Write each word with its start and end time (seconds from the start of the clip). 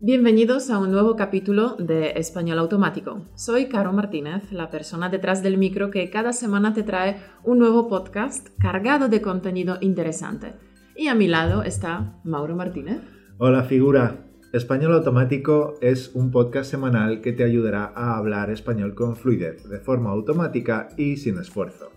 Bienvenidos 0.00 0.70
a 0.70 0.78
un 0.78 0.92
nuevo 0.92 1.16
capítulo 1.16 1.74
de 1.74 2.12
Español 2.12 2.60
Automático. 2.60 3.26
Soy 3.34 3.66
Caro 3.66 3.92
Martínez, 3.92 4.52
la 4.52 4.70
persona 4.70 5.08
detrás 5.08 5.42
del 5.42 5.58
micro 5.58 5.90
que 5.90 6.08
cada 6.08 6.32
semana 6.32 6.72
te 6.72 6.84
trae 6.84 7.16
un 7.42 7.58
nuevo 7.58 7.88
podcast 7.88 8.46
cargado 8.60 9.08
de 9.08 9.20
contenido 9.20 9.76
interesante. 9.80 10.54
Y 10.94 11.08
a 11.08 11.16
mi 11.16 11.26
lado 11.26 11.64
está 11.64 12.20
Mauro 12.22 12.54
Martínez. 12.54 13.00
Hola 13.38 13.64
figura. 13.64 14.24
Español 14.52 14.92
Automático 14.92 15.74
es 15.80 16.14
un 16.14 16.30
podcast 16.30 16.70
semanal 16.70 17.20
que 17.20 17.32
te 17.32 17.42
ayudará 17.42 17.92
a 17.96 18.16
hablar 18.16 18.50
español 18.50 18.94
con 18.94 19.16
fluidez, 19.16 19.68
de 19.68 19.80
forma 19.80 20.10
automática 20.10 20.90
y 20.96 21.16
sin 21.16 21.38
esfuerzo. 21.38 21.90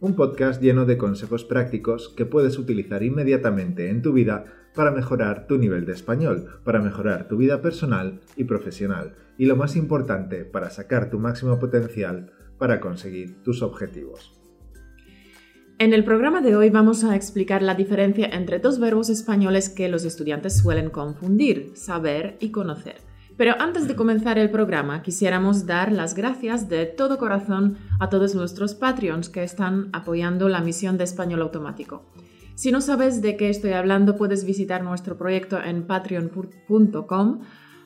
Un 0.00 0.16
podcast 0.16 0.62
lleno 0.62 0.86
de 0.86 0.96
consejos 0.96 1.44
prácticos 1.44 2.08
que 2.16 2.24
puedes 2.24 2.58
utilizar 2.58 3.02
inmediatamente 3.02 3.90
en 3.90 4.00
tu 4.00 4.14
vida 4.14 4.44
para 4.76 4.92
mejorar 4.92 5.48
tu 5.48 5.58
nivel 5.58 5.84
de 5.86 5.92
español, 5.94 6.60
para 6.62 6.80
mejorar 6.80 7.26
tu 7.26 7.36
vida 7.36 7.60
personal 7.60 8.20
y 8.36 8.44
profesional 8.44 9.14
y 9.38 9.46
lo 9.46 9.56
más 9.56 9.74
importante, 9.74 10.44
para 10.44 10.70
sacar 10.70 11.10
tu 11.10 11.18
máximo 11.18 11.58
potencial 11.58 12.30
para 12.58 12.80
conseguir 12.80 13.42
tus 13.42 13.62
objetivos. 13.62 14.32
En 15.78 15.92
el 15.92 16.04
programa 16.04 16.40
de 16.40 16.56
hoy 16.56 16.70
vamos 16.70 17.04
a 17.04 17.16
explicar 17.16 17.62
la 17.62 17.74
diferencia 17.74 18.28
entre 18.28 18.60
dos 18.60 18.78
verbos 18.78 19.10
españoles 19.10 19.68
que 19.68 19.88
los 19.88 20.04
estudiantes 20.04 20.56
suelen 20.56 20.88
confundir, 20.88 21.72
saber 21.74 22.36
y 22.40 22.50
conocer. 22.50 22.96
Pero 23.36 23.54
antes 23.58 23.86
de 23.86 23.94
comenzar 23.94 24.38
el 24.38 24.48
programa, 24.48 25.02
quisiéramos 25.02 25.66
dar 25.66 25.92
las 25.92 26.14
gracias 26.14 26.70
de 26.70 26.86
todo 26.86 27.18
corazón 27.18 27.76
a 28.00 28.08
todos 28.08 28.34
nuestros 28.34 28.74
Patreons 28.74 29.28
que 29.28 29.42
están 29.42 29.90
apoyando 29.92 30.48
la 30.48 30.62
misión 30.62 30.96
de 30.96 31.04
Español 31.04 31.42
Automático. 31.42 32.06
Si 32.56 32.72
no 32.72 32.80
sabes 32.80 33.20
de 33.20 33.36
qué 33.36 33.50
estoy 33.50 33.72
hablando, 33.72 34.16
puedes 34.16 34.46
visitar 34.46 34.82
nuestro 34.82 35.18
proyecto 35.18 35.62
en 35.62 35.86
patreon.com 35.86 37.40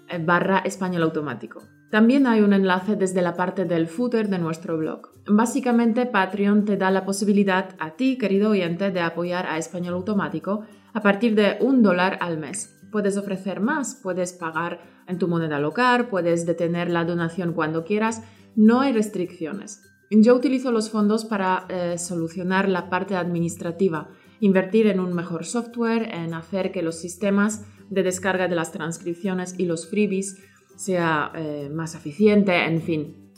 eh, 0.08 0.18
barra 0.24 0.58
español 0.60 1.02
automático. 1.02 1.64
También 1.90 2.28
hay 2.28 2.42
un 2.42 2.52
enlace 2.52 2.94
desde 2.94 3.20
la 3.20 3.34
parte 3.34 3.64
del 3.64 3.88
footer 3.88 4.28
de 4.28 4.38
nuestro 4.38 4.78
blog. 4.78 5.08
Básicamente, 5.26 6.06
Patreon 6.06 6.64
te 6.64 6.76
da 6.76 6.92
la 6.92 7.04
posibilidad 7.04 7.74
a 7.80 7.96
ti, 7.96 8.16
querido 8.16 8.50
oyente, 8.50 8.92
de 8.92 9.00
apoyar 9.00 9.44
a 9.46 9.58
Español 9.58 9.94
Automático 9.94 10.62
a 10.92 11.02
partir 11.02 11.34
de 11.34 11.58
un 11.60 11.82
dólar 11.82 12.18
al 12.20 12.38
mes. 12.38 12.78
Puedes 12.92 13.16
ofrecer 13.16 13.58
más, 13.58 13.98
puedes 14.00 14.32
pagar 14.32 14.82
en 15.08 15.18
tu 15.18 15.26
moneda 15.26 15.58
local, 15.58 16.06
puedes 16.06 16.46
detener 16.46 16.90
la 16.90 17.04
donación 17.04 17.54
cuando 17.54 17.82
quieras, 17.82 18.22
no 18.54 18.82
hay 18.82 18.92
restricciones. 18.92 19.82
Yo 20.12 20.36
utilizo 20.36 20.70
los 20.70 20.90
fondos 20.90 21.24
para 21.24 21.66
eh, 21.68 21.98
solucionar 21.98 22.68
la 22.68 22.88
parte 22.88 23.16
administrativa 23.16 24.10
invertir 24.40 24.86
en 24.86 25.00
un 25.00 25.14
mejor 25.14 25.44
software, 25.44 26.14
en 26.14 26.34
hacer 26.34 26.72
que 26.72 26.82
los 26.82 26.96
sistemas 26.98 27.64
de 27.90 28.02
descarga 28.02 28.48
de 28.48 28.54
las 28.54 28.72
transcripciones 28.72 29.54
y 29.58 29.66
los 29.66 29.88
freebies 29.88 30.38
sea 30.76 31.30
eh, 31.34 31.70
más 31.72 31.94
eficiente, 31.94 32.64
en 32.64 32.80
fin. 32.80 33.32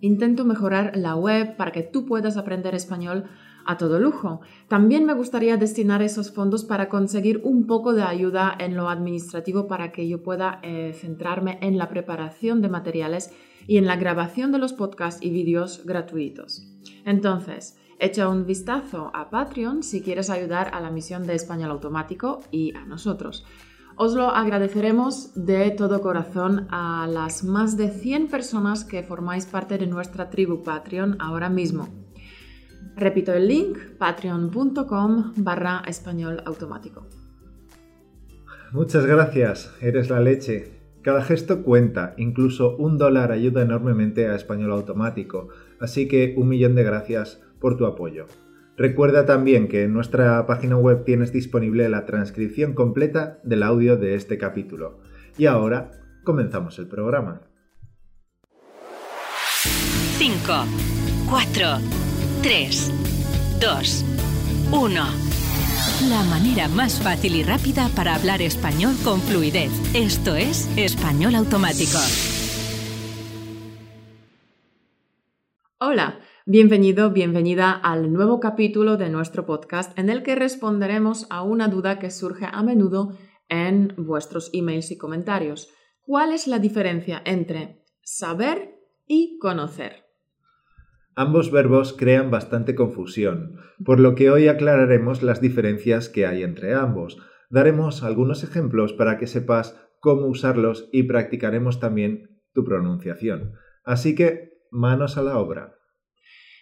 Intento 0.00 0.44
mejorar 0.44 0.96
la 0.96 1.14
web 1.14 1.56
para 1.56 1.72
que 1.72 1.82
tú 1.82 2.06
puedas 2.06 2.36
aprender 2.36 2.74
español 2.74 3.24
a 3.66 3.76
todo 3.76 4.00
lujo. 4.00 4.40
También 4.68 5.04
me 5.04 5.14
gustaría 5.14 5.56
destinar 5.56 6.02
esos 6.02 6.32
fondos 6.32 6.64
para 6.64 6.88
conseguir 6.88 7.42
un 7.44 7.66
poco 7.66 7.92
de 7.92 8.02
ayuda 8.02 8.56
en 8.58 8.76
lo 8.76 8.88
administrativo 8.88 9.68
para 9.68 9.92
que 9.92 10.08
yo 10.08 10.22
pueda 10.22 10.58
eh, 10.62 10.92
centrarme 10.94 11.58
en 11.60 11.78
la 11.78 11.88
preparación 11.88 12.62
de 12.62 12.68
materiales 12.68 13.30
y 13.66 13.76
en 13.76 13.86
la 13.86 13.96
grabación 13.96 14.50
de 14.52 14.58
los 14.58 14.72
podcasts 14.72 15.22
y 15.22 15.30
vídeos 15.30 15.84
gratuitos. 15.84 16.66
Entonces, 17.04 17.76
Echa 18.02 18.30
un 18.30 18.46
vistazo 18.46 19.10
a 19.12 19.28
Patreon 19.28 19.82
si 19.82 20.00
quieres 20.00 20.30
ayudar 20.30 20.70
a 20.72 20.80
la 20.80 20.90
misión 20.90 21.26
de 21.26 21.34
Español 21.34 21.70
Automático 21.70 22.40
y 22.50 22.74
a 22.74 22.86
nosotros. 22.86 23.44
Os 23.94 24.14
lo 24.14 24.30
agradeceremos 24.30 25.32
de 25.34 25.70
todo 25.72 26.00
corazón 26.00 26.66
a 26.70 27.06
las 27.06 27.44
más 27.44 27.76
de 27.76 27.90
100 27.90 28.28
personas 28.28 28.86
que 28.86 29.02
formáis 29.02 29.44
parte 29.44 29.76
de 29.76 29.86
nuestra 29.86 30.30
tribu 30.30 30.62
Patreon 30.62 31.18
ahora 31.20 31.50
mismo. 31.50 31.90
Repito 32.96 33.34
el 33.34 33.46
link, 33.46 33.76
patreon.com 33.98 35.34
barra 35.36 35.82
español 35.86 36.42
automático. 36.46 37.06
Muchas 38.72 39.04
gracias, 39.04 39.74
eres 39.82 40.08
la 40.08 40.20
leche. 40.20 40.72
Cada 41.02 41.22
gesto 41.22 41.62
cuenta, 41.62 42.14
incluso 42.16 42.78
un 42.78 42.96
dólar 42.96 43.30
ayuda 43.30 43.60
enormemente 43.60 44.26
a 44.26 44.36
español 44.36 44.72
automático, 44.72 45.48
así 45.80 46.08
que 46.08 46.34
un 46.38 46.48
millón 46.48 46.74
de 46.74 46.84
gracias 46.84 47.42
por 47.60 47.76
tu 47.76 47.86
apoyo. 47.86 48.26
Recuerda 48.76 49.26
también 49.26 49.68
que 49.68 49.82
en 49.84 49.92
nuestra 49.92 50.46
página 50.46 50.76
web 50.78 51.04
tienes 51.04 51.32
disponible 51.32 51.88
la 51.88 52.06
transcripción 52.06 52.72
completa 52.72 53.38
del 53.44 53.62
audio 53.62 53.96
de 53.96 54.14
este 54.14 54.38
capítulo. 54.38 55.00
Y 55.36 55.46
ahora 55.46 55.90
comenzamos 56.24 56.78
el 56.78 56.88
programa. 56.88 57.42
5, 59.62 60.36
4, 61.28 61.66
3, 62.42 62.92
2, 63.60 64.04
1. 64.72 64.90
La 66.08 66.22
manera 66.24 66.68
más 66.68 67.02
fácil 67.02 67.36
y 67.36 67.42
rápida 67.42 67.88
para 67.94 68.14
hablar 68.14 68.40
español 68.40 68.94
con 69.04 69.20
fluidez. 69.20 69.70
Esto 69.94 70.34
es 70.34 70.70
Español 70.78 71.34
Automático. 71.34 71.98
Hola. 75.78 76.20
Bienvenido, 76.46 77.10
bienvenida 77.10 77.70
al 77.70 78.14
nuevo 78.14 78.40
capítulo 78.40 78.96
de 78.96 79.10
nuestro 79.10 79.44
podcast 79.44 79.96
en 79.98 80.08
el 80.08 80.22
que 80.22 80.34
responderemos 80.34 81.26
a 81.28 81.42
una 81.42 81.68
duda 81.68 81.98
que 81.98 82.10
surge 82.10 82.46
a 82.50 82.62
menudo 82.62 83.12
en 83.50 83.92
vuestros 83.98 84.48
emails 84.54 84.90
y 84.90 84.96
comentarios. 84.96 85.68
¿Cuál 86.00 86.32
es 86.32 86.46
la 86.46 86.58
diferencia 86.58 87.20
entre 87.26 87.84
saber 88.02 88.74
y 89.06 89.38
conocer? 89.38 90.06
Ambos 91.14 91.50
verbos 91.50 91.92
crean 91.92 92.30
bastante 92.30 92.74
confusión, 92.74 93.60
por 93.84 94.00
lo 94.00 94.14
que 94.14 94.30
hoy 94.30 94.48
aclararemos 94.48 95.22
las 95.22 95.42
diferencias 95.42 96.08
que 96.08 96.24
hay 96.26 96.42
entre 96.42 96.72
ambos. 96.72 97.18
Daremos 97.50 98.02
algunos 98.02 98.44
ejemplos 98.44 98.94
para 98.94 99.18
que 99.18 99.26
sepas 99.26 99.78
cómo 100.00 100.26
usarlos 100.26 100.88
y 100.90 101.02
practicaremos 101.02 101.80
también 101.80 102.40
tu 102.54 102.64
pronunciación. 102.64 103.52
Así 103.84 104.14
que, 104.14 104.54
manos 104.70 105.18
a 105.18 105.22
la 105.22 105.36
obra. 105.36 105.79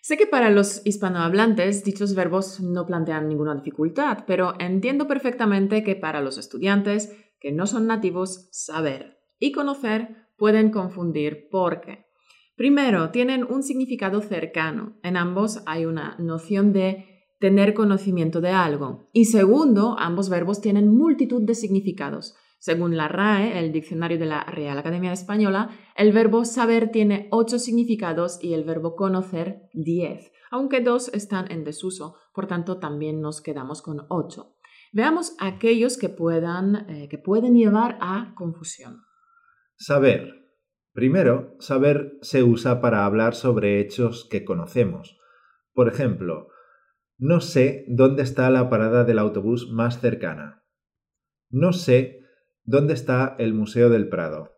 Sé 0.02 0.16
que 0.16 0.26
para 0.26 0.50
los 0.50 0.82
hispanohablantes 0.84 1.84
dichos 1.84 2.14
verbos 2.14 2.60
no 2.60 2.86
plantean 2.86 3.28
ninguna 3.28 3.54
dificultad, 3.54 4.24
pero 4.26 4.54
entiendo 4.58 5.06
perfectamente 5.06 5.82
que 5.82 5.96
para 5.96 6.20
los 6.20 6.38
estudiantes 6.38 7.16
que 7.40 7.52
no 7.52 7.66
son 7.66 7.86
nativos, 7.86 8.48
saber 8.52 9.18
y 9.38 9.52
conocer 9.52 10.28
pueden 10.36 10.70
confundir 10.70 11.48
porque, 11.50 12.06
primero, 12.56 13.10
tienen 13.10 13.44
un 13.44 13.62
significado 13.62 14.20
cercano. 14.20 14.98
En 15.02 15.16
ambos 15.16 15.62
hay 15.66 15.84
una 15.84 16.16
noción 16.18 16.72
de 16.72 17.04
tener 17.38 17.74
conocimiento 17.74 18.40
de 18.40 18.50
algo. 18.50 19.08
Y 19.12 19.26
segundo, 19.26 19.96
ambos 19.98 20.28
verbos 20.28 20.60
tienen 20.60 20.88
multitud 20.88 21.42
de 21.42 21.54
significados. 21.54 22.34
Según 22.58 22.96
la 22.96 23.06
RAE, 23.06 23.58
el 23.58 23.72
diccionario 23.72 24.18
de 24.18 24.26
la 24.26 24.42
Real 24.44 24.76
Academia 24.78 25.12
Española, 25.12 25.70
el 25.96 26.12
verbo 26.12 26.44
saber 26.44 26.90
tiene 26.90 27.28
ocho 27.30 27.58
significados 27.58 28.42
y 28.42 28.52
el 28.52 28.64
verbo 28.64 28.96
conocer 28.96 29.62
diez, 29.72 30.32
aunque 30.50 30.80
dos 30.80 31.08
están 31.14 31.50
en 31.52 31.62
desuso, 31.62 32.16
por 32.34 32.46
tanto 32.46 32.78
también 32.78 33.20
nos 33.20 33.40
quedamos 33.40 33.80
con 33.80 34.06
ocho. 34.08 34.56
Veamos 34.92 35.36
aquellos 35.38 35.98
que, 35.98 36.08
puedan, 36.08 36.90
eh, 36.90 37.08
que 37.08 37.18
pueden 37.18 37.54
llevar 37.54 37.98
a 38.00 38.34
confusión. 38.34 39.02
Saber. 39.76 40.34
Primero, 40.92 41.54
saber 41.60 42.18
se 42.22 42.42
usa 42.42 42.80
para 42.80 43.04
hablar 43.04 43.36
sobre 43.36 43.78
hechos 43.80 44.26
que 44.28 44.44
conocemos. 44.44 45.16
Por 45.72 45.86
ejemplo, 45.86 46.48
no 47.18 47.40
sé 47.40 47.84
dónde 47.88 48.22
está 48.22 48.50
la 48.50 48.68
parada 48.68 49.04
del 49.04 49.20
autobús 49.20 49.70
más 49.70 50.00
cercana. 50.00 50.64
No 51.50 51.72
sé 51.72 52.18
¿Dónde 52.70 52.92
está 52.92 53.34
el 53.38 53.54
Museo 53.54 53.88
del 53.88 54.10
Prado? 54.10 54.52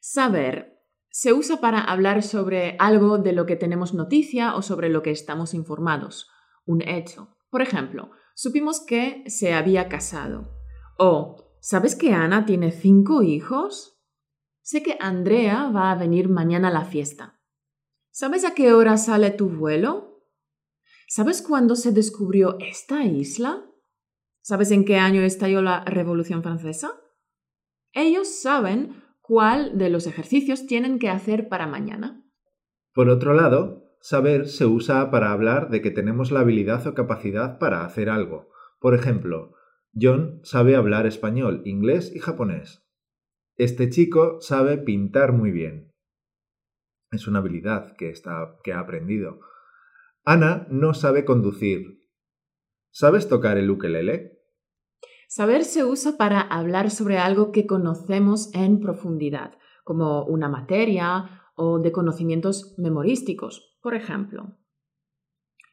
Saber 0.00 0.78
se 1.10 1.32
usa 1.32 1.56
para 1.56 1.80
hablar 1.80 2.22
sobre 2.22 2.76
algo 2.78 3.18
de 3.18 3.32
lo 3.32 3.44
que 3.44 3.56
tenemos 3.56 3.92
noticia 3.92 4.54
o 4.54 4.62
sobre 4.62 4.88
lo 4.88 5.02
que 5.02 5.10
estamos 5.10 5.52
informados, 5.52 6.28
un 6.64 6.80
hecho. 6.82 7.36
Por 7.50 7.60
ejemplo, 7.60 8.12
supimos 8.36 8.78
que 8.78 9.24
se 9.26 9.52
había 9.52 9.88
casado. 9.88 10.48
O, 10.96 11.58
¿sabes 11.60 11.96
que 11.96 12.12
Ana 12.12 12.46
tiene 12.46 12.70
cinco 12.70 13.24
hijos? 13.24 14.00
Sé 14.62 14.84
que 14.84 14.96
Andrea 15.00 15.72
va 15.74 15.90
a 15.90 15.96
venir 15.96 16.28
mañana 16.28 16.68
a 16.68 16.72
la 16.72 16.84
fiesta. 16.84 17.40
¿Sabes 18.12 18.44
a 18.44 18.54
qué 18.54 18.72
hora 18.72 18.96
sale 18.96 19.32
tu 19.32 19.48
vuelo? 19.48 20.24
¿Sabes 21.08 21.42
cuándo 21.42 21.74
se 21.74 21.90
descubrió 21.90 22.58
esta 22.60 23.02
isla? 23.02 23.66
¿Sabes 24.40 24.70
en 24.70 24.84
qué 24.84 24.98
año 24.98 25.22
estalló 25.22 25.62
la 25.62 25.84
Revolución 25.84 26.40
Francesa? 26.44 27.00
Ellos 27.94 28.42
saben 28.42 29.02
cuál 29.20 29.78
de 29.78 29.88
los 29.88 30.06
ejercicios 30.06 30.66
tienen 30.66 30.98
que 30.98 31.08
hacer 31.08 31.48
para 31.48 31.66
mañana. 31.66 32.22
Por 32.92 33.08
otro 33.08 33.34
lado, 33.34 33.96
saber 34.00 34.48
se 34.48 34.66
usa 34.66 35.10
para 35.10 35.32
hablar 35.32 35.70
de 35.70 35.80
que 35.80 35.90
tenemos 35.90 36.30
la 36.30 36.40
habilidad 36.40 36.86
o 36.86 36.94
capacidad 36.94 37.58
para 37.58 37.84
hacer 37.84 38.10
algo. 38.10 38.50
Por 38.80 38.94
ejemplo, 38.94 39.54
John 39.98 40.40
sabe 40.42 40.76
hablar 40.76 41.06
español, 41.06 41.62
inglés 41.64 42.12
y 42.14 42.18
japonés. 42.18 42.84
Este 43.56 43.88
chico 43.88 44.40
sabe 44.40 44.78
pintar 44.78 45.32
muy 45.32 45.52
bien. 45.52 45.92
Es 47.12 47.28
una 47.28 47.38
habilidad 47.38 47.96
que, 47.96 48.10
está, 48.10 48.56
que 48.64 48.72
ha 48.72 48.80
aprendido. 48.80 49.38
Ana 50.24 50.66
no 50.68 50.94
sabe 50.94 51.24
conducir. 51.24 52.00
¿Sabes 52.90 53.28
tocar 53.28 53.56
el 53.56 53.70
ukelele? 53.70 54.33
Saber 55.28 55.64
se 55.64 55.84
usa 55.84 56.16
para 56.16 56.40
hablar 56.40 56.90
sobre 56.90 57.18
algo 57.18 57.52
que 57.52 57.66
conocemos 57.66 58.52
en 58.54 58.80
profundidad, 58.80 59.54
como 59.84 60.24
una 60.24 60.48
materia 60.48 61.42
o 61.56 61.78
de 61.78 61.92
conocimientos 61.92 62.74
memorísticos, 62.78 63.76
por 63.82 63.94
ejemplo. 63.94 64.56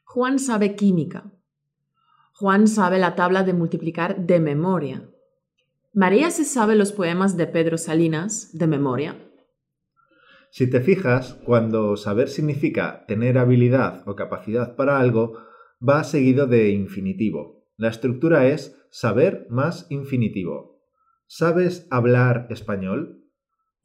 Juan 0.04 0.40
sabe 0.40 0.76
química. 0.76 1.32
Juan 2.34 2.68
sabe 2.68 3.00
la 3.00 3.16
tabla 3.16 3.44
de 3.44 3.54
multiplicar 3.54 4.26
de 4.26 4.40
memoria. 4.40 5.10
María 5.94 6.32
se 6.32 6.44
sabe 6.44 6.76
los 6.76 6.92
poemas 6.92 7.38
de 7.38 7.48
Pedro 7.48 7.78
Salinas 7.78 8.50
de 8.54 8.68
memoria. 8.68 9.16
Si 10.50 10.70
te 10.70 10.82
fijas, 10.82 11.36
cuando 11.46 11.96
saber 11.96 12.28
significa 12.28 13.06
tener 13.08 13.38
habilidad 13.38 14.04
o 14.06 14.16
capacidad 14.16 14.76
para 14.76 15.00
algo, 15.00 15.38
va 15.82 16.04
seguido 16.04 16.46
de 16.46 16.72
infinitivo. 16.72 17.61
La 17.82 17.90
estructura 17.90 18.46
es 18.46 18.80
saber 18.92 19.48
más 19.50 19.88
infinitivo. 19.90 20.84
¿Sabes 21.26 21.88
hablar 21.90 22.46
español? 22.52 23.24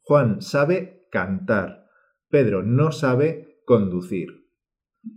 Juan 0.01 0.39
sabe 0.43 1.07
cantar. 1.11 1.87
Pedro 2.29 2.61
no 2.61 2.91
sabe 2.91 3.59
conducir. 3.65 4.51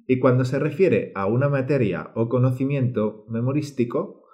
Y 0.07 0.19
cuando 0.19 0.47
se 0.47 0.59
refiere 0.59 1.13
a 1.15 1.27
una 1.27 1.51
materia 1.51 2.11
o 2.15 2.31
conocimiento 2.31 3.27
memorístico, 3.29 4.25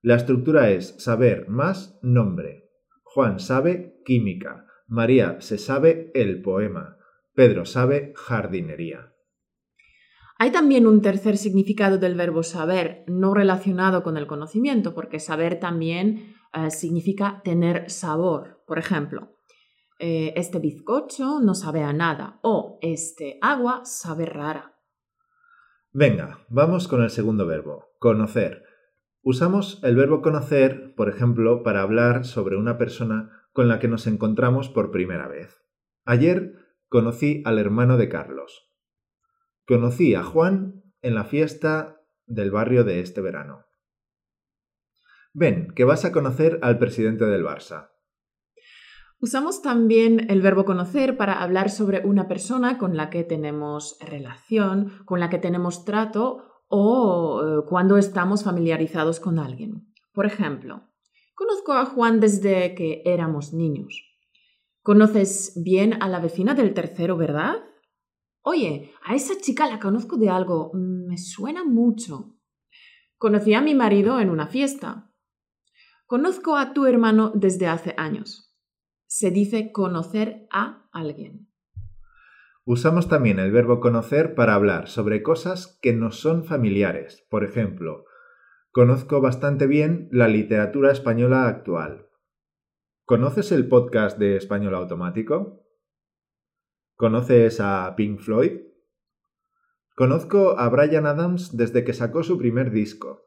la 0.00 0.16
estructura 0.16 0.70
es 0.70 0.96
saber 0.98 1.48
más 1.48 2.00
nombre. 2.02 2.72
Juan 3.04 3.38
sabe 3.38 4.02
química. 4.04 4.66
María 4.88 5.40
se 5.40 5.58
sabe 5.58 6.10
el 6.14 6.42
poema. 6.42 6.96
Pedro 7.34 7.64
sabe 7.66 8.14
jardinería. 8.16 9.11
Hay 10.42 10.50
también 10.50 10.88
un 10.88 11.02
tercer 11.02 11.36
significado 11.36 11.98
del 11.98 12.16
verbo 12.16 12.42
saber, 12.42 13.04
no 13.06 13.32
relacionado 13.32 14.02
con 14.02 14.16
el 14.16 14.26
conocimiento, 14.26 14.92
porque 14.92 15.20
saber 15.20 15.60
también 15.60 16.34
eh, 16.52 16.72
significa 16.72 17.42
tener 17.44 17.88
sabor. 17.90 18.60
Por 18.66 18.80
ejemplo, 18.80 19.36
eh, 20.00 20.32
este 20.34 20.58
bizcocho 20.58 21.38
no 21.40 21.54
sabe 21.54 21.84
a 21.84 21.92
nada 21.92 22.40
o 22.42 22.80
este 22.82 23.38
agua 23.40 23.82
sabe 23.84 24.26
rara. 24.26 24.74
Venga, 25.92 26.44
vamos 26.48 26.88
con 26.88 27.04
el 27.04 27.10
segundo 27.10 27.46
verbo, 27.46 27.92
conocer. 28.00 28.64
Usamos 29.22 29.78
el 29.84 29.94
verbo 29.94 30.22
conocer, 30.22 30.92
por 30.96 31.08
ejemplo, 31.08 31.62
para 31.62 31.82
hablar 31.82 32.24
sobre 32.24 32.56
una 32.56 32.78
persona 32.78 33.30
con 33.52 33.68
la 33.68 33.78
que 33.78 33.86
nos 33.86 34.08
encontramos 34.08 34.68
por 34.68 34.90
primera 34.90 35.28
vez. 35.28 35.62
Ayer 36.04 36.54
conocí 36.88 37.44
al 37.44 37.60
hermano 37.60 37.96
de 37.96 38.08
Carlos. 38.08 38.71
Conocí 39.66 40.14
a 40.14 40.22
Juan 40.22 40.82
en 41.02 41.14
la 41.14 41.24
fiesta 41.24 42.00
del 42.26 42.50
barrio 42.50 42.84
de 42.84 43.00
este 43.00 43.20
verano. 43.20 43.64
Ven, 45.34 45.72
que 45.74 45.84
vas 45.84 46.04
a 46.04 46.12
conocer 46.12 46.58
al 46.62 46.78
presidente 46.78 47.24
del 47.24 47.44
Barça. 47.44 47.90
Usamos 49.18 49.62
también 49.62 50.30
el 50.30 50.42
verbo 50.42 50.64
conocer 50.64 51.16
para 51.16 51.42
hablar 51.42 51.70
sobre 51.70 52.04
una 52.04 52.28
persona 52.28 52.76
con 52.76 52.96
la 52.96 53.08
que 53.08 53.24
tenemos 53.24 53.96
relación, 54.00 54.92
con 55.04 55.20
la 55.20 55.30
que 55.30 55.38
tenemos 55.38 55.84
trato 55.84 56.64
o 56.68 57.42
eh, 57.42 57.66
cuando 57.68 57.98
estamos 57.98 58.44
familiarizados 58.44 59.20
con 59.20 59.38
alguien. 59.38 59.92
Por 60.12 60.26
ejemplo, 60.26 60.92
Conozco 61.34 61.72
a 61.72 61.86
Juan 61.86 62.20
desde 62.20 62.74
que 62.74 63.02
éramos 63.04 63.52
niños. 63.52 64.04
¿Conoces 64.82 65.60
bien 65.64 66.00
a 66.00 66.08
la 66.08 66.20
vecina 66.20 66.54
del 66.54 66.72
tercero, 66.72 67.16
verdad? 67.16 67.56
Oye, 68.42 68.92
a 69.04 69.14
esa 69.14 69.38
chica 69.40 69.68
la 69.68 69.78
conozco 69.78 70.16
de 70.16 70.28
algo. 70.28 70.70
Me 70.74 71.16
suena 71.18 71.64
mucho. 71.64 72.36
Conocí 73.18 73.54
a 73.54 73.60
mi 73.60 73.74
marido 73.74 74.20
en 74.20 74.30
una 74.30 74.48
fiesta. 74.48 75.10
Conozco 76.06 76.56
a 76.56 76.72
tu 76.72 76.86
hermano 76.86 77.32
desde 77.34 77.68
hace 77.68 77.94
años. 77.96 78.54
Se 79.06 79.30
dice 79.30 79.72
conocer 79.72 80.46
a 80.50 80.88
alguien. 80.92 81.48
Usamos 82.64 83.08
también 83.08 83.38
el 83.38 83.50
verbo 83.50 83.80
conocer 83.80 84.34
para 84.34 84.54
hablar 84.54 84.88
sobre 84.88 85.22
cosas 85.22 85.78
que 85.80 85.92
nos 85.92 86.20
son 86.20 86.44
familiares. 86.44 87.26
Por 87.28 87.44
ejemplo, 87.44 88.04
Conozco 88.74 89.20
bastante 89.20 89.66
bien 89.66 90.08
la 90.12 90.28
literatura 90.28 90.92
española 90.92 91.46
actual. 91.46 92.06
¿Conoces 93.04 93.52
el 93.52 93.68
podcast 93.68 94.18
de 94.18 94.36
Español 94.36 94.74
Automático? 94.74 95.61
¿Conoces 97.02 97.58
a 97.58 97.94
Pink 97.96 98.20
Floyd? 98.20 98.60
Conozco 99.96 100.56
a 100.56 100.68
Brian 100.68 101.04
Adams 101.04 101.56
desde 101.56 101.82
que 101.82 101.94
sacó 101.94 102.22
su 102.22 102.38
primer 102.38 102.70
disco. 102.70 103.24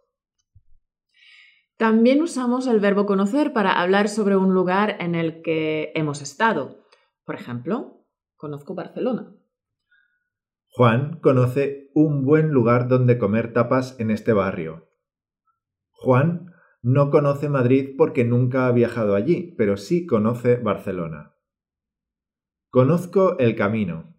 También 1.75 2.21
usamos 2.21 2.67
el 2.67 2.79
verbo 2.79 3.05
conocer 3.05 3.51
para 3.51 3.81
hablar 3.81 4.07
sobre 4.07 4.37
un 4.37 4.53
lugar 4.53 4.95
en 5.01 5.13
el 5.13 5.41
que 5.41 5.91
hemos 5.93 6.21
estado. 6.21 6.85
Por 7.25 7.35
ejemplo, 7.35 8.07
conozco 8.37 8.75
Barcelona. 8.75 9.35
Juan 10.69 11.19
conoce 11.19 11.89
un 11.93 12.23
buen 12.23 12.51
lugar 12.51 12.87
donde 12.87 13.17
comer 13.17 13.51
tapas 13.51 13.99
en 13.99 14.09
este 14.09 14.31
barrio. 14.31 14.87
Juan 15.91 16.53
no 16.81 17.11
conoce 17.11 17.49
Madrid 17.49 17.95
porque 17.97 18.23
nunca 18.23 18.67
ha 18.67 18.71
viajado 18.71 19.15
allí, 19.15 19.53
pero 19.57 19.75
sí 19.75 20.05
conoce 20.05 20.55
Barcelona. 20.55 21.34
Conozco 22.75 23.37
el 23.39 23.55
camino. 23.55 24.17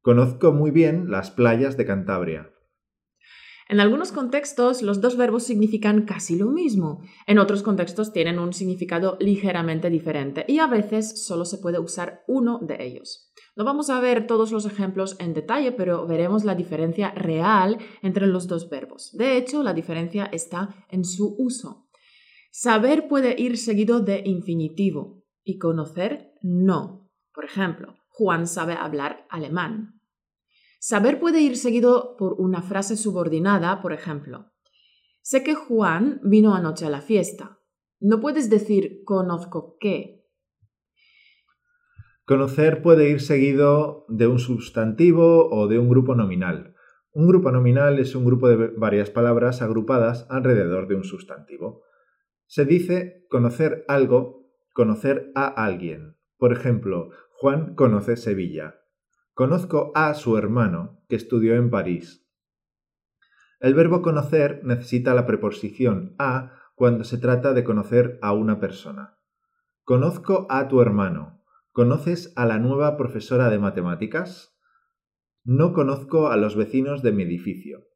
Conozco 0.00 0.52
muy 0.52 0.70
bien 0.70 1.10
las 1.10 1.32
playas 1.32 1.76
de 1.76 1.84
Cantabria. 1.84 2.52
En 3.68 3.80
algunos 3.80 4.12
contextos 4.12 4.80
los 4.80 5.00
dos 5.00 5.16
verbos 5.16 5.42
significan 5.42 6.02
casi 6.02 6.36
lo 6.36 6.52
mismo, 6.52 7.02
en 7.26 7.40
otros 7.40 7.64
contextos 7.64 8.12
tienen 8.12 8.38
un 8.38 8.52
significado 8.52 9.16
ligeramente 9.18 9.90
diferente 9.90 10.44
y 10.46 10.60
a 10.60 10.68
veces 10.68 11.26
solo 11.26 11.44
se 11.44 11.58
puede 11.58 11.80
usar 11.80 12.22
uno 12.28 12.60
de 12.62 12.76
ellos. 12.78 13.32
No 13.56 13.64
vamos 13.64 13.90
a 13.90 13.98
ver 13.98 14.28
todos 14.28 14.52
los 14.52 14.64
ejemplos 14.64 15.16
en 15.18 15.34
detalle, 15.34 15.72
pero 15.72 16.06
veremos 16.06 16.44
la 16.44 16.54
diferencia 16.54 17.10
real 17.10 17.78
entre 18.02 18.28
los 18.28 18.46
dos 18.46 18.70
verbos. 18.70 19.10
De 19.14 19.36
hecho, 19.36 19.64
la 19.64 19.74
diferencia 19.74 20.26
está 20.26 20.86
en 20.90 21.04
su 21.04 21.34
uso. 21.40 21.88
Saber 22.52 23.08
puede 23.08 23.34
ir 23.36 23.58
seguido 23.58 23.98
de 23.98 24.22
infinitivo 24.24 25.24
y 25.42 25.58
conocer 25.58 26.34
no. 26.40 27.01
Por 27.34 27.44
ejemplo, 27.44 27.94
Juan 28.08 28.46
sabe 28.46 28.74
hablar 28.74 29.26
alemán. 29.30 30.00
Saber 30.80 31.20
puede 31.20 31.40
ir 31.40 31.56
seguido 31.56 32.16
por 32.16 32.34
una 32.38 32.62
frase 32.62 32.96
subordinada, 32.96 33.80
por 33.80 33.92
ejemplo, 33.92 34.52
sé 35.22 35.42
que 35.44 35.54
Juan 35.54 36.20
vino 36.24 36.54
anoche 36.54 36.86
a 36.86 36.90
la 36.90 37.00
fiesta. 37.00 37.58
No 38.00 38.20
puedes 38.20 38.50
decir 38.50 39.02
conozco 39.04 39.76
que, 39.78 40.22
Conocer 42.24 42.82
puede 42.82 43.10
ir 43.10 43.20
seguido 43.20 44.06
de 44.08 44.28
un 44.28 44.38
sustantivo 44.38 45.50
o 45.50 45.66
de 45.66 45.80
un 45.80 45.88
grupo 45.88 46.14
nominal. 46.14 46.76
Un 47.12 47.26
grupo 47.26 47.50
nominal 47.50 47.98
es 47.98 48.14
un 48.14 48.24
grupo 48.24 48.48
de 48.48 48.68
varias 48.68 49.10
palabras 49.10 49.60
agrupadas 49.60 50.26
alrededor 50.30 50.86
de 50.86 50.94
un 50.94 51.02
sustantivo. 51.02 51.82
Se 52.46 52.64
dice 52.64 53.26
conocer 53.28 53.84
algo, 53.88 54.48
conocer 54.72 55.32
a 55.34 55.46
alguien. 55.48 56.16
Por 56.38 56.52
ejemplo, 56.52 57.10
Juan 57.42 57.74
conoce 57.74 58.16
Sevilla. 58.16 58.76
Conozco 59.34 59.90
a 59.96 60.14
su 60.14 60.38
hermano, 60.38 61.02
que 61.08 61.16
estudió 61.16 61.56
en 61.56 61.70
París. 61.70 62.24
El 63.58 63.74
verbo 63.74 64.00
conocer 64.00 64.60
necesita 64.62 65.12
la 65.12 65.26
preposición 65.26 66.14
a 66.20 66.52
cuando 66.76 67.02
se 67.02 67.18
trata 67.18 67.52
de 67.52 67.64
conocer 67.64 68.20
a 68.22 68.32
una 68.32 68.60
persona. 68.60 69.18
Conozco 69.82 70.46
a 70.50 70.68
tu 70.68 70.80
hermano. 70.80 71.42
¿Conoces 71.72 72.32
a 72.36 72.46
la 72.46 72.60
nueva 72.60 72.96
profesora 72.96 73.50
de 73.50 73.58
matemáticas? 73.58 74.56
No 75.42 75.72
conozco 75.72 76.28
a 76.28 76.36
los 76.36 76.54
vecinos 76.54 77.02
de 77.02 77.10
mi 77.10 77.24
edificio. 77.24 77.88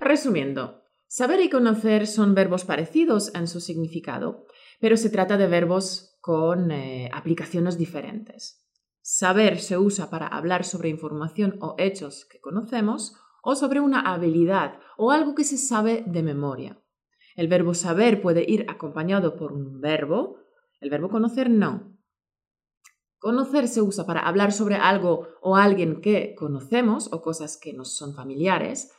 Resumiendo, 0.00 0.82
saber 1.06 1.38
y 1.42 1.48
conocer 1.48 2.08
son 2.08 2.34
verbos 2.34 2.64
parecidos 2.64 3.32
en 3.36 3.46
su 3.46 3.60
significado, 3.60 4.46
pero 4.80 4.96
se 4.96 5.10
trata 5.10 5.36
de 5.36 5.46
verbos 5.46 6.15
con 6.26 6.72
eh, 6.72 7.08
aplicaciones 7.12 7.78
diferentes. 7.78 8.60
Saber 9.00 9.60
se 9.60 9.78
usa 9.78 10.10
para 10.10 10.26
hablar 10.26 10.64
sobre 10.64 10.88
información 10.88 11.56
o 11.60 11.76
hechos 11.78 12.26
que 12.28 12.40
conocemos 12.40 13.14
o 13.44 13.54
sobre 13.54 13.78
una 13.78 14.00
habilidad 14.00 14.80
o 14.98 15.12
algo 15.12 15.36
que 15.36 15.44
se 15.44 15.56
sabe 15.56 16.02
de 16.04 16.24
memoria. 16.24 16.82
El 17.36 17.46
verbo 17.46 17.74
saber 17.74 18.20
puede 18.20 18.44
ir 18.44 18.66
acompañado 18.68 19.36
por 19.36 19.52
un 19.52 19.80
verbo, 19.80 20.38
el 20.80 20.90
verbo 20.90 21.10
conocer 21.10 21.48
no. 21.48 21.96
Conocer 23.18 23.68
se 23.68 23.80
usa 23.80 24.04
para 24.04 24.26
hablar 24.26 24.50
sobre 24.50 24.74
algo 24.74 25.28
o 25.42 25.54
alguien 25.54 26.00
que 26.00 26.34
conocemos 26.34 27.08
o 27.12 27.22
cosas 27.22 27.56
que 27.56 27.72
nos 27.72 27.96
son 27.96 28.16
familiares. 28.16 28.90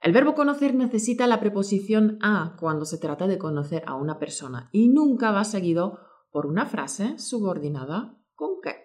El 0.00 0.12
verbo 0.12 0.34
conocer 0.34 0.74
necesita 0.74 1.26
la 1.26 1.40
preposición 1.40 2.16
a 2.22 2.56
cuando 2.58 2.86
se 2.86 2.96
trata 2.96 3.26
de 3.26 3.36
conocer 3.36 3.82
a 3.86 3.96
una 3.96 4.18
persona 4.18 4.70
y 4.72 4.88
nunca 4.88 5.30
va 5.30 5.44
seguido 5.44 5.98
por 6.30 6.46
una 6.46 6.66
frase 6.66 7.18
subordinada 7.18 8.18
con 8.34 8.60
qué. 8.62 8.76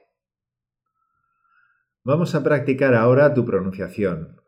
Vamos 2.03 2.35
a 2.35 2.43
practicar 2.43 2.93
ahora 2.95 3.33
tu 3.33 3.45
pronunciación. 3.45 4.41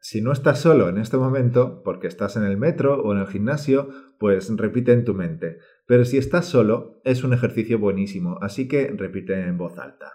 Si 0.00 0.20
no 0.20 0.32
estás 0.32 0.60
solo 0.60 0.88
en 0.88 0.98
este 0.98 1.16
momento, 1.16 1.82
porque 1.84 2.08
estás 2.08 2.36
en 2.36 2.42
el 2.42 2.56
metro 2.56 3.00
o 3.02 3.12
en 3.12 3.20
el 3.20 3.28
gimnasio, 3.28 3.88
pues 4.18 4.50
repite 4.56 4.92
en 4.92 5.04
tu 5.04 5.14
mente. 5.14 5.58
Pero 5.86 6.04
si 6.04 6.18
estás 6.18 6.46
solo, 6.46 7.00
es 7.04 7.22
un 7.22 7.32
ejercicio 7.32 7.78
buenísimo, 7.78 8.38
así 8.40 8.66
que 8.66 8.92
repite 8.96 9.40
en 9.40 9.58
voz 9.58 9.78
alta. 9.78 10.14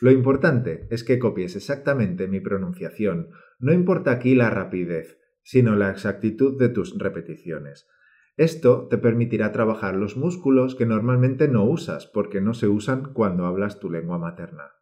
Lo 0.00 0.10
importante 0.10 0.88
es 0.90 1.04
que 1.04 1.20
copies 1.20 1.54
exactamente 1.54 2.26
mi 2.26 2.40
pronunciación. 2.40 3.30
No 3.60 3.72
importa 3.72 4.10
aquí 4.10 4.34
la 4.34 4.50
rapidez, 4.50 5.18
sino 5.44 5.76
la 5.76 5.90
exactitud 5.90 6.58
de 6.58 6.68
tus 6.68 6.98
repeticiones. 6.98 7.86
Esto 8.36 8.88
te 8.88 8.96
permitirá 8.96 9.52
trabajar 9.52 9.94
los 9.94 10.16
músculos 10.16 10.74
que 10.74 10.86
normalmente 10.86 11.48
no 11.48 11.64
usas 11.64 12.06
porque 12.06 12.40
no 12.40 12.54
se 12.54 12.66
usan 12.66 13.12
cuando 13.12 13.46
hablas 13.46 13.78
tu 13.78 13.90
lengua 13.90 14.18
materna. 14.18 14.72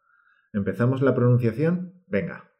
¿Empezamos 0.53 1.01
la 1.01 1.15
pronunciación? 1.15 2.01
Venga. 2.07 2.51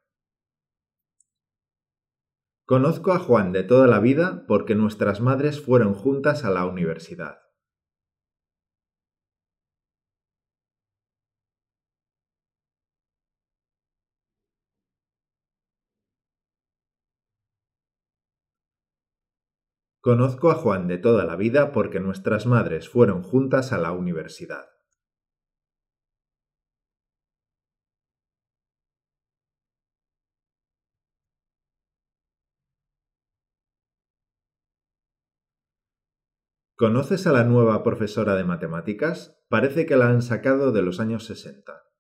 Conozco 2.66 3.12
a 3.12 3.20
Juan 3.20 3.52
de 3.52 3.64
toda 3.64 3.88
la 3.88 4.00
vida 4.00 4.46
porque 4.48 4.76
nuestras 4.76 5.22
madres 5.22 5.62
fueron 5.62 5.94
juntas 5.94 6.46
a 6.46 6.50
la 6.50 6.66
universidad. 6.66 7.41
Conozco 20.04 20.50
a 20.50 20.56
Juan 20.56 20.88
de 20.88 20.98
toda 20.98 21.26
la 21.26 21.36
vida 21.36 21.72
porque 21.72 22.00
nuestras 22.00 22.48
madres 22.48 22.90
fueron 22.90 23.22
juntas 23.22 23.72
a 23.72 23.78
la 23.78 23.92
universidad. 23.92 24.66
¿Conoces 36.76 37.28
a 37.28 37.32
la 37.32 37.44
nueva 37.44 37.84
profesora 37.84 38.34
de 38.34 38.44
matemáticas? 38.44 39.40
Parece 39.50 39.86
que 39.86 39.98
la 39.98 40.08
han 40.08 40.24
sacado 40.24 40.72
de 40.72 40.82
los 40.82 41.00
años 41.00 41.26
60. 41.26 41.91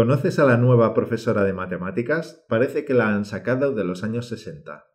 ¿Conoces 0.00 0.38
a 0.38 0.46
la 0.46 0.56
nueva 0.56 0.94
profesora 0.94 1.44
de 1.44 1.52
matemáticas? 1.52 2.42
Parece 2.48 2.86
que 2.86 2.94
la 2.94 3.14
han 3.14 3.26
sacado 3.26 3.74
de 3.74 3.84
los 3.84 4.02
años 4.02 4.28
60. 4.28 4.86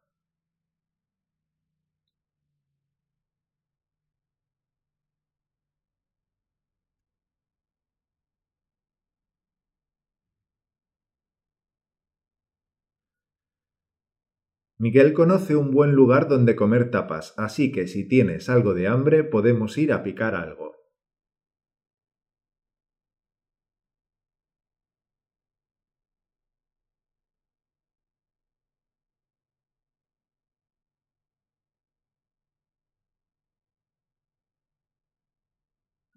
Miguel 14.79 15.13
conoce 15.13 15.55
un 15.55 15.69
buen 15.69 15.91
lugar 15.91 16.27
donde 16.27 16.55
comer 16.55 16.89
tapas, 16.89 17.35
así 17.37 17.71
que 17.71 17.85
si 17.85 18.07
tienes 18.07 18.49
algo 18.49 18.73
de 18.73 18.87
hambre 18.87 19.23
podemos 19.23 19.77
ir 19.77 19.93
a 19.93 20.01
picar 20.01 20.33
algo. 20.33 20.84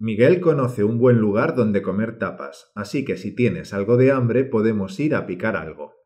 Miguel 0.00 0.40
conoce 0.40 0.84
un 0.84 0.98
buen 0.98 1.18
lugar 1.18 1.56
donde 1.56 1.82
comer 1.82 2.18
tapas, 2.18 2.70
así 2.76 3.04
que 3.04 3.16
si 3.16 3.34
tienes 3.34 3.74
algo 3.74 3.96
de 3.96 4.12
hambre 4.12 4.44
podemos 4.44 5.00
ir 5.00 5.16
a 5.16 5.26
picar 5.26 5.56
algo. 5.56 5.97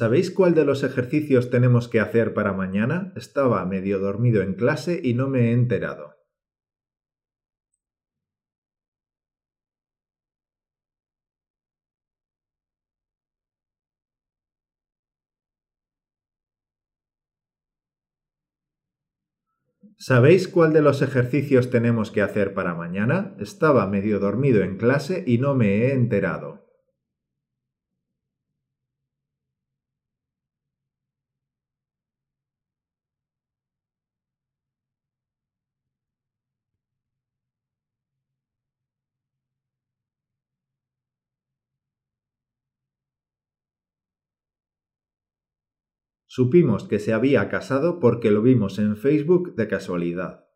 ¿Sabéis 0.00 0.30
cuál 0.30 0.54
de 0.54 0.64
los 0.64 0.84
ejercicios 0.84 1.50
tenemos 1.50 1.88
que 1.88 1.98
hacer 1.98 2.32
para 2.32 2.52
mañana? 2.52 3.12
Estaba 3.16 3.66
medio 3.66 3.98
dormido 3.98 4.42
en 4.42 4.54
clase 4.54 5.00
y 5.02 5.14
no 5.14 5.26
me 5.26 5.48
he 5.48 5.52
enterado. 5.52 6.14
¿Sabéis 19.98 20.46
cuál 20.46 20.72
de 20.72 20.80
los 20.80 21.02
ejercicios 21.02 21.70
tenemos 21.70 22.12
que 22.12 22.22
hacer 22.22 22.54
para 22.54 22.76
mañana? 22.76 23.34
Estaba 23.40 23.88
medio 23.88 24.20
dormido 24.20 24.62
en 24.62 24.76
clase 24.76 25.24
y 25.26 25.38
no 25.38 25.56
me 25.56 25.78
he 25.78 25.92
enterado. 25.92 26.67
Supimos 46.38 46.86
que 46.86 47.00
se 47.00 47.12
había 47.12 47.48
casado 47.48 47.98
porque 47.98 48.30
lo 48.30 48.42
vimos 48.42 48.78
en 48.78 48.96
Facebook 48.96 49.56
de 49.56 49.66
casualidad. 49.66 50.46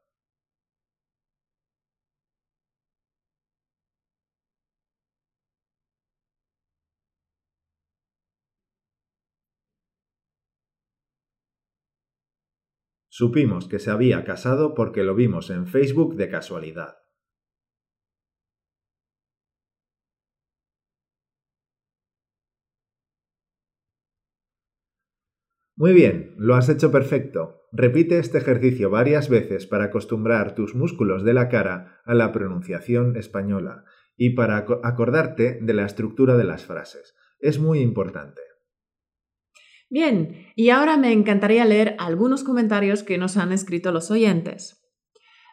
Supimos 13.08 13.66
que 13.66 13.80
se 13.80 13.90
había 13.90 14.22
casado 14.22 14.74
porque 14.74 15.02
lo 15.02 15.16
vimos 15.16 15.50
en 15.50 15.66
Facebook 15.66 16.14
de 16.14 16.28
casualidad. 16.28 17.01
Muy 25.82 25.94
bien, 25.94 26.36
lo 26.36 26.54
has 26.54 26.68
hecho 26.68 26.92
perfecto. 26.92 27.66
Repite 27.72 28.20
este 28.20 28.38
ejercicio 28.38 28.88
varias 28.88 29.28
veces 29.28 29.66
para 29.66 29.86
acostumbrar 29.86 30.54
tus 30.54 30.76
músculos 30.76 31.24
de 31.24 31.34
la 31.34 31.48
cara 31.48 32.00
a 32.04 32.14
la 32.14 32.30
pronunciación 32.30 33.16
española 33.16 33.82
y 34.16 34.30
para 34.36 34.58
acordarte 34.58 35.58
de 35.60 35.74
la 35.74 35.84
estructura 35.84 36.36
de 36.36 36.44
las 36.44 36.64
frases. 36.64 37.16
Es 37.40 37.58
muy 37.58 37.80
importante. 37.80 38.42
Bien, 39.90 40.46
y 40.54 40.70
ahora 40.70 40.96
me 40.98 41.10
encantaría 41.10 41.64
leer 41.64 41.96
algunos 41.98 42.44
comentarios 42.44 43.02
que 43.02 43.18
nos 43.18 43.36
han 43.36 43.50
escrito 43.50 43.90
los 43.90 44.08
oyentes. 44.12 44.88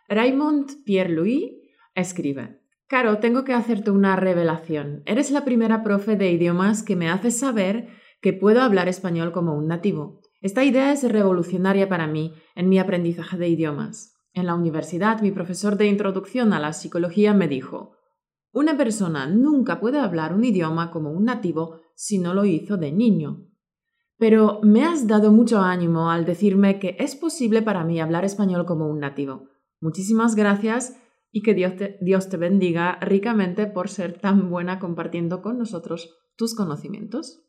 Raymond 0.09 0.83
Pierre-Louis 0.85 1.53
escribe, 1.95 2.61
Caro, 2.85 3.17
tengo 3.17 3.43
que 3.43 3.53
hacerte 3.53 3.89
una 3.89 4.15
revelación. 4.15 5.01
Eres 5.07 5.31
la 5.31 5.43
primera 5.43 5.81
profe 5.81 6.17
de 6.17 6.29
idiomas 6.29 6.83
que 6.83 6.95
me 6.95 7.09
hace 7.09 7.31
saber 7.31 7.87
que 8.21 8.33
puedo 8.33 8.61
hablar 8.61 8.87
español 8.87 9.31
como 9.31 9.55
un 9.55 9.67
nativo. 9.67 10.18
Esta 10.41 10.63
idea 10.63 10.93
es 10.93 11.03
revolucionaria 11.09 11.89
para 11.89 12.07
mí 12.07 12.33
en 12.55 12.69
mi 12.69 12.79
aprendizaje 12.79 13.37
de 13.37 13.49
idiomas. 13.49 14.15
En 14.33 14.45
la 14.45 14.55
universidad, 14.55 15.21
mi 15.21 15.31
profesor 15.31 15.75
de 15.75 15.87
introducción 15.87 16.53
a 16.53 16.59
la 16.59 16.71
psicología 16.71 17.33
me 17.33 17.47
dijo, 17.47 17.97
una 18.51 18.77
persona 18.77 19.27
nunca 19.27 19.79
puede 19.79 19.99
hablar 19.99 20.33
un 20.33 20.43
idioma 20.43 20.91
como 20.91 21.11
un 21.11 21.25
nativo 21.25 21.81
si 21.93 22.19
no 22.19 22.33
lo 22.33 22.45
hizo 22.45 22.77
de 22.77 22.91
niño. 22.91 23.45
Pero 24.17 24.59
me 24.63 24.83
has 24.83 25.07
dado 25.07 25.31
mucho 25.31 25.59
ánimo 25.59 26.09
al 26.09 26.25
decirme 26.25 26.79
que 26.79 26.95
es 26.99 27.15
posible 27.15 27.61
para 27.61 27.83
mí 27.83 27.99
hablar 27.99 28.25
español 28.25 28.65
como 28.65 28.87
un 28.87 28.99
nativo. 28.99 29.49
Muchísimas 29.81 30.35
gracias 30.35 30.97
y 31.31 31.41
que 31.41 31.53
Dios 31.53 31.75
te, 31.75 31.97
Dios 32.01 32.29
te 32.29 32.37
bendiga 32.37 32.97
ricamente 33.01 33.67
por 33.67 33.89
ser 33.89 34.19
tan 34.19 34.49
buena 34.49 34.79
compartiendo 34.79 35.41
con 35.41 35.57
nosotros 35.57 36.17
tus 36.35 36.55
conocimientos. 36.55 37.48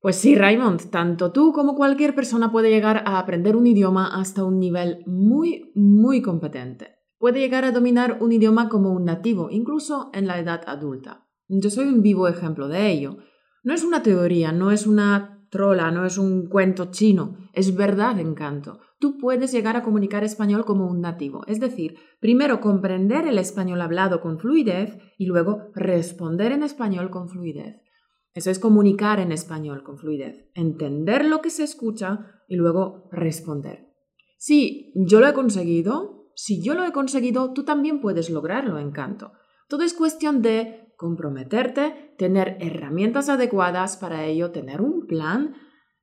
Pues 0.00 0.14
sí, 0.14 0.36
Raymond, 0.36 0.90
tanto 0.90 1.32
tú 1.32 1.52
como 1.52 1.74
cualquier 1.74 2.14
persona 2.14 2.52
puede 2.52 2.70
llegar 2.70 3.02
a 3.04 3.18
aprender 3.18 3.56
un 3.56 3.66
idioma 3.66 4.20
hasta 4.20 4.44
un 4.44 4.60
nivel 4.60 5.02
muy, 5.06 5.72
muy 5.74 6.22
competente. 6.22 6.98
puede 7.18 7.40
llegar 7.40 7.64
a 7.64 7.72
dominar 7.72 8.18
un 8.20 8.30
idioma 8.30 8.68
como 8.68 8.92
un 8.92 9.04
nativo, 9.04 9.48
incluso 9.50 10.10
en 10.14 10.28
la 10.28 10.38
edad 10.38 10.62
adulta. 10.68 11.26
Yo 11.48 11.68
soy 11.68 11.88
un 11.88 12.00
vivo 12.00 12.28
ejemplo 12.28 12.68
de 12.68 12.92
ello. 12.92 13.16
No 13.64 13.74
es 13.74 13.82
una 13.82 14.04
teoría, 14.04 14.52
no 14.52 14.70
es 14.70 14.86
una 14.86 15.44
trola, 15.50 15.90
no 15.90 16.04
es 16.06 16.16
un 16.16 16.46
cuento 16.46 16.92
chino, 16.92 17.36
es 17.52 17.74
verdad 17.74 18.20
encanto. 18.20 18.78
Tú 19.00 19.18
puedes 19.18 19.50
llegar 19.50 19.76
a 19.76 19.82
comunicar 19.82 20.22
español 20.22 20.64
como 20.64 20.86
un 20.86 21.00
nativo, 21.00 21.42
es 21.48 21.58
decir, 21.58 21.96
primero 22.20 22.60
comprender 22.60 23.26
el 23.26 23.38
español 23.38 23.80
hablado 23.80 24.20
con 24.20 24.38
fluidez 24.38 24.96
y 25.18 25.26
luego 25.26 25.70
responder 25.74 26.52
en 26.52 26.62
español 26.62 27.10
con 27.10 27.28
fluidez. 27.28 27.87
Eso 28.34 28.50
es 28.50 28.58
comunicar 28.58 29.20
en 29.20 29.32
español 29.32 29.82
con 29.82 29.98
fluidez, 29.98 30.50
entender 30.54 31.24
lo 31.24 31.40
que 31.40 31.50
se 31.50 31.64
escucha 31.64 32.26
y 32.46 32.56
luego 32.56 33.08
responder. 33.10 33.88
Si 34.36 34.92
yo 34.94 35.20
lo 35.20 35.28
he 35.28 35.32
conseguido, 35.32 36.30
si 36.34 36.62
yo 36.62 36.74
lo 36.74 36.84
he 36.84 36.92
conseguido, 36.92 37.52
tú 37.52 37.64
también 37.64 38.00
puedes 38.00 38.30
lograrlo, 38.30 38.78
encanto. 38.78 39.32
Todo 39.68 39.82
es 39.82 39.92
cuestión 39.92 40.40
de 40.40 40.94
comprometerte, 40.96 42.14
tener 42.16 42.56
herramientas 42.60 43.28
adecuadas 43.28 43.96
para 43.96 44.24
ello, 44.24 44.50
tener 44.50 44.80
un 44.80 45.06
plan 45.06 45.54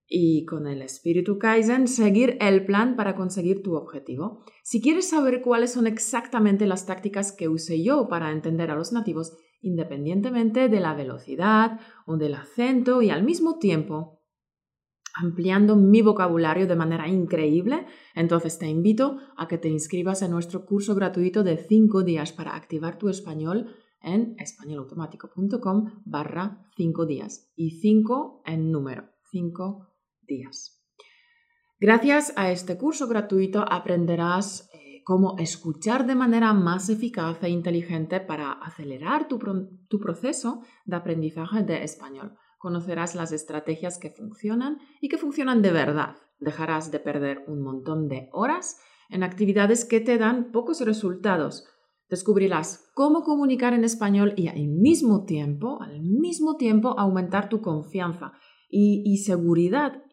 y 0.07 0.45
con 0.45 0.67
el 0.67 0.81
espíritu 0.81 1.39
Kaizen 1.39 1.87
seguir 1.87 2.37
el 2.39 2.65
plan 2.65 2.95
para 2.95 3.15
conseguir 3.15 3.63
tu 3.63 3.75
objetivo. 3.75 4.43
Si 4.63 4.81
quieres 4.81 5.09
saber 5.09 5.41
cuáles 5.41 5.73
son 5.73 5.87
exactamente 5.87 6.67
las 6.67 6.85
tácticas 6.85 7.31
que 7.31 7.49
usé 7.49 7.83
yo 7.83 8.07
para 8.07 8.31
entender 8.31 8.69
a 8.69 8.75
los 8.75 8.91
nativos, 8.91 9.35
independientemente 9.61 10.69
de 10.69 10.79
la 10.79 10.93
velocidad 10.93 11.79
o 12.05 12.17
del 12.17 12.35
acento 12.35 13.01
y 13.01 13.09
al 13.09 13.23
mismo 13.23 13.57
tiempo 13.57 14.21
ampliando 15.15 15.77
mi 15.77 16.01
vocabulario 16.01 16.67
de 16.67 16.75
manera 16.75 17.07
increíble, 17.07 17.85
entonces 18.15 18.59
te 18.59 18.67
invito 18.67 19.17
a 19.37 19.47
que 19.47 19.57
te 19.57 19.69
inscribas 19.69 20.21
en 20.21 20.31
nuestro 20.31 20.65
curso 20.65 20.93
gratuito 20.93 21.43
de 21.43 21.57
5 21.57 22.03
días 22.03 22.33
para 22.33 22.55
activar 22.55 22.97
tu 22.97 23.07
español 23.07 23.73
en 24.01 24.35
españolautomático.com 24.37 26.01
barra 26.03 26.67
5 26.75 27.05
días 27.05 27.49
y 27.55 27.79
5 27.79 28.43
en 28.45 28.71
número, 28.71 29.05
5 29.31 29.94
Gracias 31.77 32.33
a 32.37 32.51
este 32.51 32.77
curso 32.77 33.07
gratuito 33.07 33.65
aprenderás 33.69 34.69
eh, 34.73 35.03
cómo 35.03 35.35
escuchar 35.37 36.07
de 36.07 36.15
manera 36.15 36.53
más 36.53 36.89
eficaz 36.89 37.43
e 37.43 37.49
inteligente 37.49 38.21
para 38.21 38.53
acelerar 38.53 39.27
tu, 39.27 39.37
proceso 39.99 40.61
de 40.85 40.95
aprendizaje 40.95 41.63
de 41.63 41.83
español. 41.83 42.37
Conocerás 42.57 43.13
las 43.13 43.33
estrategias 43.33 43.99
que 43.99 44.09
funcionan 44.09 44.79
y 45.01 45.09
que 45.09 45.17
funcionan 45.17 45.61
de 45.61 45.71
verdad. 45.71 46.15
Dejarás 46.39 46.91
de 46.91 46.99
perder 46.99 47.43
un 47.47 47.61
montón 47.61 48.07
de 48.07 48.29
horas 48.31 48.79
en 49.09 49.23
actividades 49.23 49.83
que 49.83 49.99
te 49.99 50.17
dan 50.17 50.51
pocos 50.53 50.79
resultados. 50.79 51.67
Descubrirás 52.09 52.89
cómo 52.93 53.23
comunicar 53.23 53.73
en 53.73 53.83
español 53.83 54.33
y 54.37 54.47
al 54.47 54.65
mismo 54.67 55.25
tiempo, 55.25 55.81
al 55.81 56.01
mismo 56.01 56.55
tiempo 56.55 56.97
aumentar 56.97 57.49
tu 57.49 57.61
confianza 57.61 58.31
y 58.69 59.17
seguridad 59.17 60.04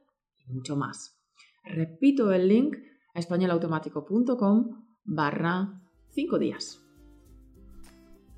mucho 0.47 0.77
más. 0.77 1.19
Repito 1.65 2.33
el 2.33 2.49
link 2.49 2.77
españolautomático.com 3.15 4.85
barra 5.05 5.81
5 6.11 6.39
días. 6.39 6.83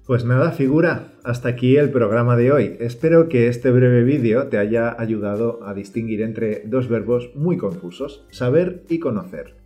Pues 0.07 0.27
nada, 0.27 0.53
figura, 0.53 1.15
hasta 1.25 1.49
aquí 1.49 1.77
el 1.77 1.91
programa 1.91 2.37
de 2.37 2.53
hoy. 2.53 2.77
Espero 2.79 3.29
que 3.31 3.49
este 3.49 3.71
breve 3.71 4.05
vídeo 4.05 4.49
te 4.49 4.59
haya 4.59 4.95
ayudado 5.01 5.65
a 5.65 5.73
distinguir 5.73 6.21
entre 6.21 6.63
dos 6.67 6.89
verbos 6.89 7.33
muy 7.35 7.57
confusos, 7.57 8.27
saber 8.31 8.85
y 8.91 8.99
conocer. 8.99 9.57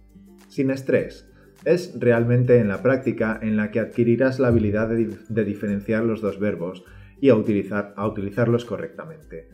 Sin 0.48 0.70
estrés, 0.70 1.28
es 1.64 1.98
realmente 1.98 2.58
en 2.58 2.68
la 2.68 2.82
práctica 2.82 3.38
en 3.42 3.56
la 3.56 3.72
que 3.72 3.80
adquirirás 3.80 4.38
la 4.38 4.48
habilidad 4.48 4.88
de, 4.88 5.44
diferenciar 5.44 6.04
los 6.04 6.20
dos 6.20 6.38
verbos 6.38 6.84
y 7.20 7.30
a, 7.30 7.34
utilizar, 7.34 7.92
a 7.96 8.06
utilizarlos 8.06 8.64
correctamente. 8.64 9.48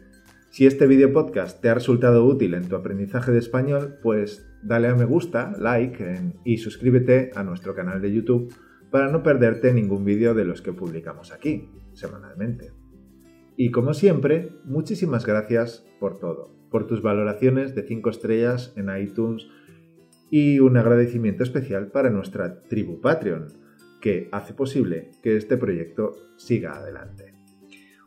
Si 0.55 0.67
este 0.67 0.87
video 0.87 1.13
podcast 1.13 1.61
te 1.61 1.69
ha 1.69 1.75
resultado 1.75 2.25
útil 2.25 2.55
en 2.55 2.69
tu 2.69 2.77
aprendizaje 2.77 3.33
de 3.33 3.41
español, 3.41 3.99
pues 4.05 4.49
dale 4.63 4.87
a 4.87 4.95
me 4.95 5.05
gusta, 5.05 5.57
like 5.59 6.33
y 6.45 6.59
suscríbete 6.59 7.33
a 7.35 7.43
nuestro 7.43 7.75
canal 7.75 8.01
de 8.01 8.13
YouTube 8.13 8.55
para 8.93 9.11
no 9.11 9.25
perderte 9.25 9.75
ningún 9.75 10.05
vídeo 10.05 10.33
de 10.33 10.45
los 10.45 10.63
que 10.63 10.73
publicamos 10.73 11.33
aquí, 11.33 11.73
semanalmente. 11.95 12.71
Y 13.57 13.73
como 13.73 13.95
siempre, 13.95 14.53
muchísimas 14.63 15.27
gracias 15.27 15.85
por 15.99 16.21
todo, 16.21 16.55
por 16.71 16.87
tus 16.87 17.03
valoraciones 17.03 17.75
de 17.75 17.83
5 17.83 18.11
estrellas 18.11 18.73
en 18.77 18.97
iTunes 18.97 19.49
y 20.31 20.61
un 20.61 20.77
agradecimiento 20.77 21.43
especial 21.43 21.91
para 21.91 22.11
nuestra 22.11 22.61
tribu 22.69 23.01
Patreon, 23.01 23.49
que 24.01 24.29
hace 24.31 24.55
posible 24.55 25.11
que 25.21 25.37
este 25.37 25.57
proyecto 25.57 26.13
siga 26.37 26.77
adelante. 26.77 27.34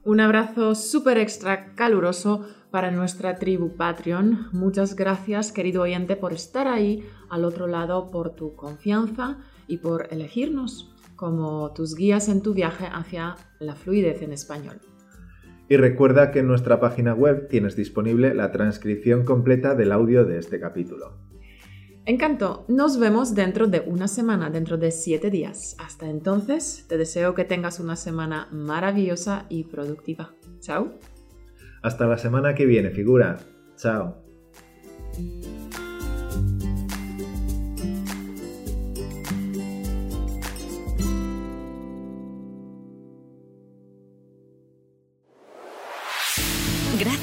Un 0.08 0.22
abrazo 0.22 0.74
súper 0.74 1.18
extra 1.18 1.76
caluroso 1.76 2.48
para 2.72 2.92
nuestra 2.92 3.36
tribu 3.36 3.76
Patreon. 3.76 4.48
Muchas 4.54 4.96
gracias, 4.96 5.52
querido 5.52 5.82
oyente, 5.82 6.16
por 6.16 6.32
estar 6.32 6.66
ahí 6.70 7.04
al 7.30 7.44
otro 7.44 7.68
lado, 7.68 8.10
por 8.10 8.34
tu 8.34 8.56
confianza 8.56 9.40
y 9.68 9.80
por 9.80 10.08
elegirnos 10.10 10.96
como 11.18 11.74
tus 11.74 11.94
guías 11.94 12.30
en 12.30 12.42
tu 12.42 12.54
viaje 12.54 12.88
hacia 12.90 13.36
la 13.60 13.76
fluidez 13.76 14.22
en 14.22 14.32
español. 14.32 14.80
Y 15.68 15.76
recuerda 15.76 16.32
que 16.32 16.40
en 16.40 16.48
nuestra 16.48 16.80
página 16.80 17.14
web 17.14 17.50
tienes 17.50 17.76
disponible 17.76 18.34
la 18.34 18.54
transcripción 18.54 19.26
completa 19.26 19.76
del 19.76 19.92
audio 19.92 20.24
de 20.24 20.38
este 20.38 20.58
capítulo. 20.62 21.27
Encanto, 22.08 22.64
nos 22.70 22.98
vemos 22.98 23.36
dentro 23.36 23.68
de 23.68 23.82
una 23.82 24.08
semana, 24.08 24.50
dentro 24.50 24.78
de 24.78 24.92
siete 24.92 25.30
días. 25.30 25.76
Hasta 25.78 26.10
entonces, 26.10 26.86
te 26.88 26.98
deseo 26.98 27.36
que 27.36 27.44
tengas 27.44 27.82
una 27.82 27.98
semana 27.98 28.48
maravillosa 28.50 29.46
y 29.50 29.66
productiva. 29.66 30.34
Chao. 30.62 30.98
Hasta 31.82 32.08
la 32.08 32.18
semana 32.18 32.56
que 32.56 32.66
viene, 32.66 32.92
figura. 32.92 33.36
Chao. 33.76 34.24